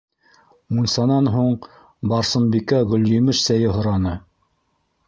[0.77, 1.53] Мунсанан һуң
[2.15, 4.21] Барсынбикә гөлйемеш сәйе һораны: